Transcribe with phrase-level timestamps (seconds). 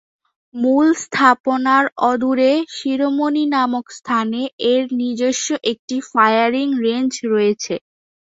[0.55, 7.75] মূল স্থাপনার অদূরে শিরোমণি নামক স্থানে এর নিজস্ব একটি ফায়ারিং রেঞ্জ রয়েছে।